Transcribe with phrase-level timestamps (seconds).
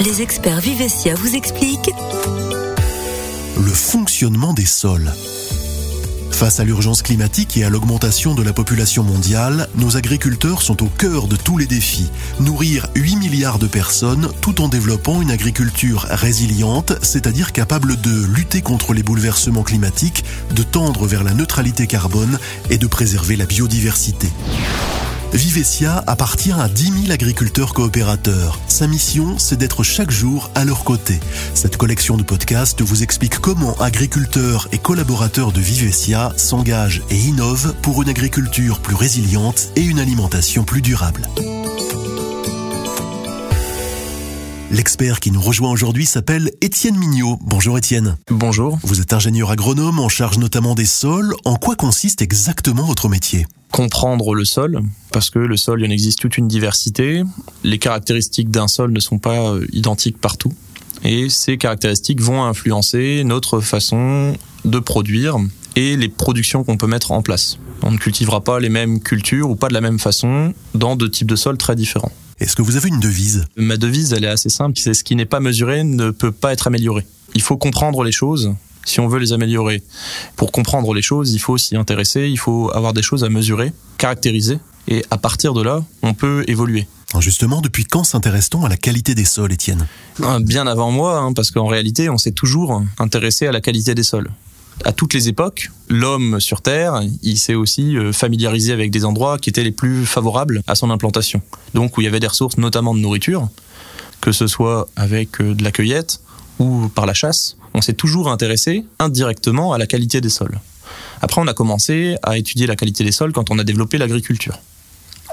[0.00, 1.92] Les experts Vivessia vous expliquent
[3.56, 5.12] le fonctionnement des sols.
[6.32, 10.88] Face à l'urgence climatique et à l'augmentation de la population mondiale, nos agriculteurs sont au
[10.88, 12.10] cœur de tous les défis.
[12.40, 18.62] Nourrir 8 milliards de personnes tout en développant une agriculture résiliente, c'est-à-dire capable de lutter
[18.62, 20.24] contre les bouleversements climatiques,
[20.56, 24.28] de tendre vers la neutralité carbone et de préserver la biodiversité.
[25.32, 28.58] Vivesia appartient à 10 000 agriculteurs coopérateurs.
[28.66, 31.20] Sa mission, c'est d'être chaque jour à leur côté.
[31.54, 37.74] Cette collection de podcasts vous explique comment agriculteurs et collaborateurs de Vivesia s'engagent et innovent
[37.82, 41.28] pour une agriculture plus résiliente et une alimentation plus durable.
[44.70, 47.38] L'expert qui nous rejoint aujourd'hui s'appelle Étienne Mignot.
[47.40, 48.18] Bonjour Étienne.
[48.30, 48.78] Bonjour.
[48.82, 51.34] Vous êtes ingénieur agronome en charge notamment des sols.
[51.46, 53.46] En quoi consiste exactement votre métier?
[53.72, 57.22] Comprendre le sol, parce que le sol, il en existe toute une diversité.
[57.64, 60.52] Les caractéristiques d'un sol ne sont pas euh, identiques partout.
[61.02, 64.34] Et ces caractéristiques vont influencer notre façon
[64.66, 65.36] de produire
[65.76, 67.58] et les productions qu'on peut mettre en place.
[67.82, 71.10] On ne cultivera pas les mêmes cultures ou pas de la même façon dans deux
[71.10, 72.12] types de sols très différents.
[72.40, 73.46] Est-ce que vous avez une devise?
[73.56, 76.52] Ma devise, elle est assez simple, c'est ce qui n'est pas mesuré ne peut pas
[76.52, 77.04] être amélioré.
[77.34, 78.54] Il faut comprendre les choses
[78.84, 79.82] si on veut les améliorer.
[80.36, 83.72] Pour comprendre les choses, il faut s'y intéresser, il faut avoir des choses à mesurer,
[83.98, 86.86] caractériser, et à partir de là, on peut évoluer.
[87.20, 89.86] Justement, depuis quand s'intéresse-t-on à la qualité des sols, Étienne?
[90.40, 94.02] Bien avant moi, hein, parce qu'en réalité, on s'est toujours intéressé à la qualité des
[94.02, 94.30] sols.
[94.84, 99.38] À toutes les époques, l'homme sur Terre, il s'est aussi euh, familiarisé avec des endroits
[99.38, 101.42] qui étaient les plus favorables à son implantation.
[101.74, 103.48] Donc où il y avait des ressources, notamment de nourriture,
[104.20, 106.20] que ce soit avec euh, de la cueillette
[106.58, 110.58] ou par la chasse, on s'est toujours intéressé indirectement à la qualité des sols.
[111.20, 114.58] Après, on a commencé à étudier la qualité des sols quand on a développé l'agriculture,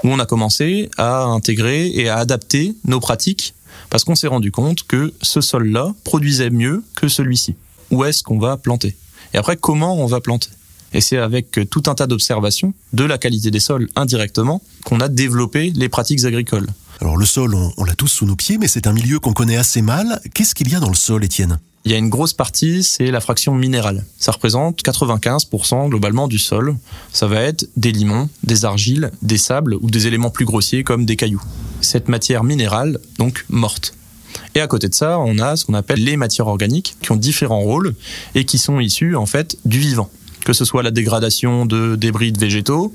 [0.02, 3.54] où on a commencé à intégrer et à adapter nos pratiques
[3.90, 7.54] parce qu'on s'est rendu compte que ce sol-là produisait mieux que celui-ci.
[7.90, 8.96] Où est-ce qu'on va planter?
[9.36, 10.48] Et après, comment on va planter?
[10.94, 15.08] Et c'est avec tout un tas d'observations de la qualité des sols indirectement qu'on a
[15.08, 16.66] développé les pratiques agricoles.
[17.02, 19.58] Alors le sol, on, l'a tous sous nos pieds, mais c'est un milieu qu'on connaît
[19.58, 20.22] assez mal.
[20.32, 21.58] Qu'est-ce qu'il y a dans le sol, Étienne?
[21.84, 24.06] Il y a une grosse partie, c'est la fraction minérale.
[24.18, 26.74] Ça représente 95% globalement du sol.
[27.12, 31.04] Ça va être des limons, des argiles, des sables ou des éléments plus grossiers comme
[31.04, 31.42] des cailloux.
[31.82, 33.92] Cette matière minérale, donc morte.
[34.54, 37.16] Et à côté de ça, on a ce qu'on appelle les matières organiques qui ont
[37.16, 37.94] différents rôles
[38.34, 40.10] et qui sont issues en fait du vivant,
[40.44, 42.94] que ce soit la dégradation de débris de végétaux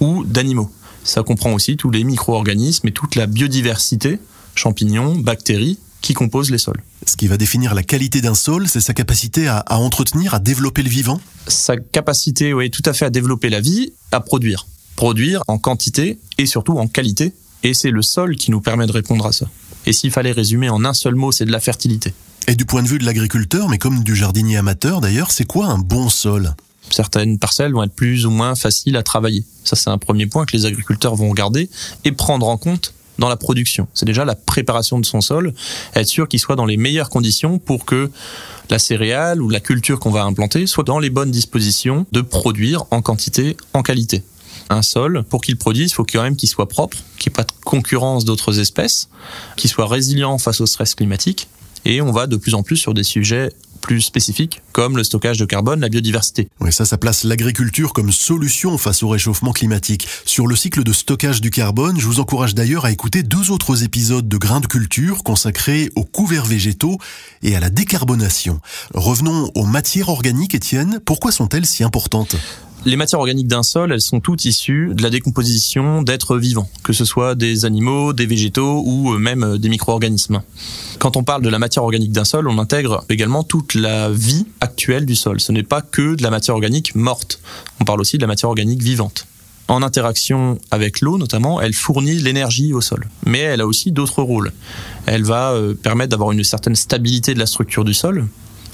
[0.00, 0.70] ou d'animaux.
[1.04, 4.18] Ça comprend aussi tous les micro-organismes et toute la biodiversité,
[4.54, 6.82] champignons, bactéries, qui composent les sols.
[7.06, 10.82] Ce qui va définir la qualité d'un sol, c'est sa capacité à, entretenir, à développer
[10.82, 14.66] le vivant Sa capacité, oui, tout à fait à développer la vie, à produire.
[14.96, 17.32] Produire en quantité et surtout en qualité.
[17.62, 19.46] Et c'est le sol qui nous permet de répondre à ça.
[19.88, 22.12] Et s'il fallait résumer en un seul mot, c'est de la fertilité.
[22.46, 25.68] Et du point de vue de l'agriculteur, mais comme du jardinier amateur d'ailleurs, c'est quoi
[25.68, 26.54] un bon sol?
[26.90, 29.46] Certaines parcelles vont être plus ou moins faciles à travailler.
[29.64, 31.70] Ça, c'est un premier point que les agriculteurs vont regarder
[32.04, 33.88] et prendre en compte dans la production.
[33.94, 35.54] C'est déjà la préparation de son sol,
[35.94, 38.10] être sûr qu'il soit dans les meilleures conditions pour que
[38.68, 42.84] la céréale ou la culture qu'on va implanter soit dans les bonnes dispositions de produire
[42.90, 44.22] en quantité, en qualité.
[44.70, 47.36] Un sol, pour qu'il produise, il faut quand même qu'il soit propre, qu'il n'y ait
[47.36, 49.08] pas de concurrence d'autres espèces,
[49.56, 51.48] qu'il soit résilient face au stress climatique.
[51.84, 55.38] Et on va de plus en plus sur des sujets plus spécifiques, comme le stockage
[55.38, 56.48] de carbone, la biodiversité.
[56.60, 60.06] Oui, ça, ça place l'agriculture comme solution face au réchauffement climatique.
[60.24, 63.84] Sur le cycle de stockage du carbone, je vous encourage d'ailleurs à écouter deux autres
[63.84, 66.98] épisodes de Grains de culture consacrés aux couverts végétaux
[67.42, 68.60] et à la décarbonation.
[68.94, 71.00] Revenons aux matières organiques, Étienne.
[71.04, 72.36] Pourquoi sont-elles si importantes?
[72.84, 76.92] Les matières organiques d'un sol, elles sont toutes issues de la décomposition d'êtres vivants, que
[76.92, 80.42] ce soit des animaux, des végétaux ou euh, même euh, des micro-organismes.
[80.98, 84.46] Quand on parle de la matière organique d'un sol, on intègre également toute la vie
[84.60, 85.40] actuelle du sol.
[85.40, 87.40] Ce n'est pas que de la matière organique morte,
[87.80, 89.26] on parle aussi de la matière organique vivante.
[89.66, 93.06] En interaction avec l'eau notamment, elle fournit l'énergie au sol.
[93.26, 94.52] Mais elle a aussi d'autres rôles.
[95.04, 98.26] Elle va euh, permettre d'avoir une certaine stabilité de la structure du sol,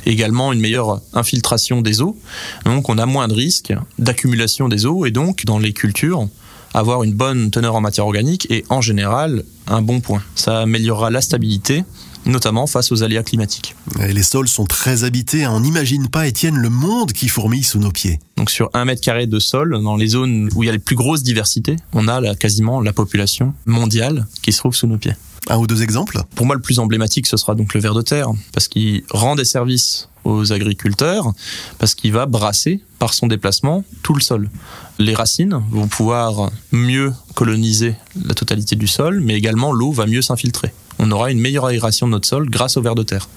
[0.07, 2.17] également une meilleure infiltration des eaux.
[2.65, 6.29] Donc on a moins de risques d'accumulation des eaux et donc dans les cultures
[6.75, 10.23] avoir une bonne teneur en matière organique et en général un bon point.
[10.35, 11.85] Ça améliorera la stabilité
[12.27, 13.75] notamment face aux aléas climatiques.
[13.99, 15.53] les sols sont très habités, hein.
[15.53, 18.19] on n'imagine pas, Étienne, le monde qui fourmille sous nos pieds.
[18.37, 20.79] Donc sur un mètre carré de sol, dans les zones où il y a les
[20.79, 24.97] plus grosses diversités, on a là, quasiment la population mondiale qui se trouve sous nos
[24.97, 25.15] pieds.
[25.49, 28.03] Un ou deux exemples Pour moi, le plus emblématique, ce sera donc le ver de
[28.03, 31.33] terre, parce qu'il rend des services aux agriculteurs
[31.79, 34.51] parce qu'il va brasser par son déplacement tout le sol.
[34.99, 37.95] Les racines vont pouvoir mieux coloniser
[38.25, 40.73] la totalité du sol, mais également l'eau va mieux s'infiltrer.
[40.99, 43.29] On aura une meilleure aération de notre sol grâce au ver de terre.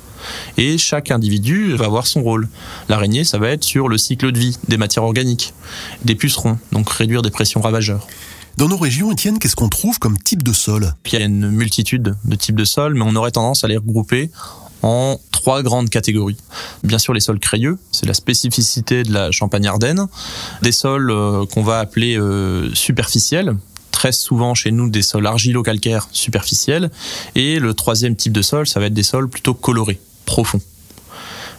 [0.57, 2.47] Et chaque individu va avoir son rôle.
[2.89, 5.53] L'araignée, ça va être sur le cycle de vie des matières organiques,
[6.05, 8.07] des pucerons, donc réduire des pressions ravageurs.
[8.57, 10.91] Dans nos régions, Étienne, qu'est-ce qu'on trouve comme type de sol?
[11.05, 13.77] Il y a une multitude de types de sols, mais on aurait tendance à les
[13.77, 14.31] regrouper
[14.81, 16.37] en trois grandes catégories.
[16.83, 20.07] Bien sûr, les sols crayeux, c'est la spécificité de la Champagne-Ardenne.
[20.63, 23.55] Des sols euh, qu'on va appeler euh, superficiels,
[23.91, 26.89] très souvent chez nous des sols argilo-calcaires superficiels.
[27.35, 30.61] Et le troisième type de sol, ça va être des sols plutôt colorés, profonds.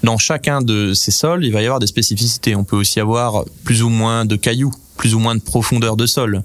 [0.02, 2.56] Dans chacun de ces sols, il va y avoir des spécificités.
[2.56, 6.04] On peut aussi avoir plus ou moins de cailloux, plus ou moins de profondeur de
[6.04, 6.42] sol.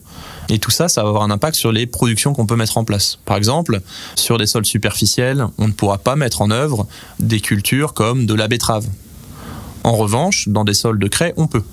[0.47, 2.85] Et tout ça, ça va avoir un impact sur les productions qu'on peut mettre en
[2.85, 3.19] place.
[3.25, 3.81] Par exemple,
[4.15, 6.88] sur des sols superficiels, on ne pourra pas mettre en œuvre
[7.19, 8.85] des cultures comme de la betterave.
[9.83, 11.63] En revanche, dans des sols de craie, on peut.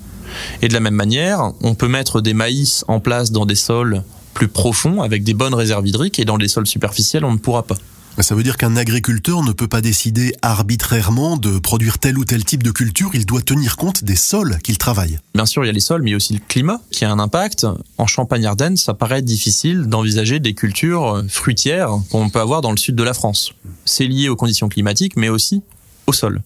[0.61, 4.03] Et de la même manière, on peut mettre des maïs en place dans des sols
[4.33, 7.63] plus profonds avec des bonnes réserves hydriques et dans des sols superficiels, on ne pourra
[7.63, 7.77] pas.
[8.19, 12.43] Ça veut dire qu'un agriculteur ne peut pas décider arbitrairement de produire tel ou tel
[12.43, 15.19] type de culture, il doit tenir compte des sols qu'il travaille.
[15.33, 17.05] Bien sûr, il y a les sols, mais il y a aussi le climat qui
[17.05, 17.65] a un impact.
[17.97, 22.95] En Champagne-Ardenne, ça paraît difficile d'envisager des cultures fruitières qu'on peut avoir dans le sud
[22.95, 23.53] de la France.
[23.85, 25.63] C'est lié aux conditions climatiques, mais aussi
[26.05, 26.41] au sol.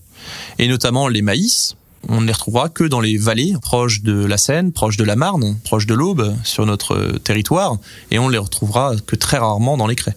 [0.60, 1.76] Et notamment les maïs,
[2.08, 5.16] on ne les retrouvera que dans les vallées proches de la Seine, proches de la
[5.16, 7.78] Marne, proches de l'Aube sur notre territoire,
[8.12, 10.16] et on ne les retrouvera que très rarement dans les craies.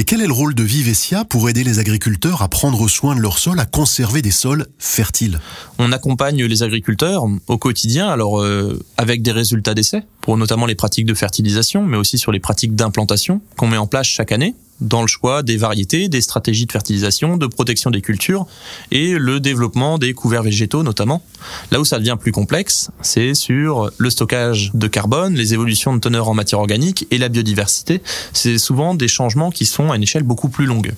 [0.00, 3.20] Et quel est le rôle de Vivessia pour aider les agriculteurs à prendre soin de
[3.20, 5.40] leur sol, à conserver des sols fertiles?
[5.78, 10.74] On accompagne les agriculteurs au quotidien, alors euh, avec des résultats d'essais, pour notamment les
[10.74, 14.54] pratiques de fertilisation, mais aussi sur les pratiques d'implantation qu'on met en place chaque année
[14.80, 18.46] dans le choix des variétés, des stratégies de fertilisation, de protection des cultures
[18.90, 21.22] et le développement des couverts végétaux notamment.
[21.70, 26.00] Là où ça devient plus complexe, c'est sur le stockage de carbone, les évolutions de
[26.00, 28.02] teneur en matière organique et la biodiversité.
[28.32, 30.92] C'est souvent des changements qui sont à une échelle beaucoup plus longue.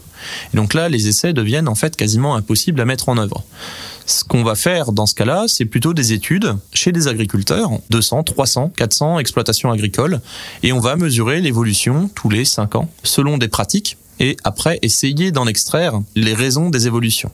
[0.53, 3.45] Et donc là, les essais deviennent en fait quasiment impossibles à mettre en œuvre.
[4.07, 8.25] Ce qu'on va faire dans ce cas-là, c'est plutôt des études chez des agriculteurs, 200,
[8.25, 10.21] 300, 400 exploitations agricoles,
[10.63, 15.31] et on va mesurer l'évolution tous les 5 ans selon des pratiques, et après essayer
[15.31, 17.31] d'en extraire les raisons des évolutions.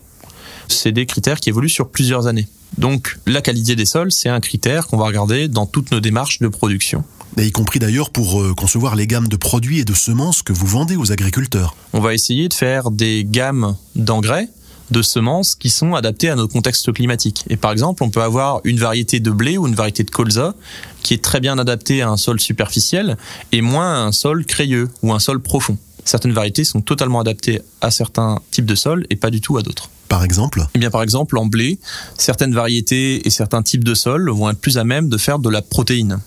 [0.69, 2.49] C'est des critères qui évoluent sur plusieurs années.
[2.77, 6.41] Donc la qualité des sols, c'est un critère qu'on va regarder dans toutes nos démarches
[6.41, 7.03] de production.
[7.37, 10.67] Y compris d'ailleurs pour euh, concevoir les gammes de produits et de semences que vous
[10.67, 11.77] vendez aux agriculteurs.
[11.93, 14.49] On va essayer de faire des gammes d'engrais
[14.91, 17.45] de semences qui sont adaptées à nos contextes climatiques.
[17.51, 20.55] Et par exemple, on peut avoir une variété de blé ou une variété de colza
[21.03, 23.17] qui est très bien adaptée à un sol superficiel
[23.53, 25.77] et moins à un sol crayeux ou un sol profond.
[26.05, 29.63] Certaines variétés sont totalement adaptées à certains types de sols et pas du tout à
[29.63, 29.91] d'autres.
[30.09, 31.79] Par exemple Eh bien, par exemple, en blé,
[32.17, 35.51] certaines variétés et certains types de sols vont être plus à même de faire de
[35.51, 36.21] la protéine.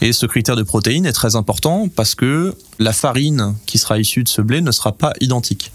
[0.00, 4.22] Et ce critère de protéine est très important parce que la farine qui sera issue
[4.22, 5.72] de ce blé ne sera pas identique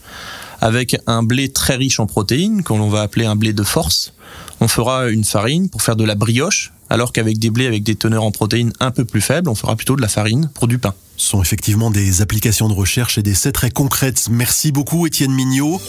[0.62, 4.14] avec un blé très riche en protéines, qu'on va appeler un blé de force.
[4.62, 7.96] On fera une farine pour faire de la brioche, alors qu'avec des blés avec des
[7.96, 10.80] teneurs en protéines un peu plus faibles, on fera plutôt de la farine pour du
[10.80, 10.94] pain.
[11.16, 14.28] Sont effectivement des applications de recherche et d'essais très concrètes.
[14.32, 15.80] Merci beaucoup Étienne Mignot.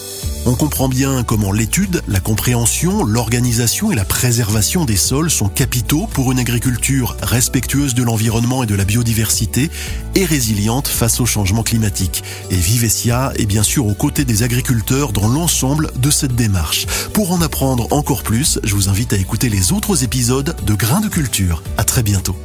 [0.44, 6.06] On comprend bien comment l'étude, la compréhension, l'organisation et la préservation des sols sont capitaux
[6.12, 9.70] pour une agriculture respectueuse de l'environnement et de la biodiversité
[10.14, 12.22] et résiliente face au changement climatique.
[12.50, 16.86] Et Vivessia est bien sûr aux côtés des agriculteurs dans l'ensemble de cette démarche.
[17.14, 21.00] Pour en apprendre encore plus, je vous invite à écouter les autres épisodes de Grains
[21.00, 21.62] de culture.
[21.78, 22.36] À très bientôt.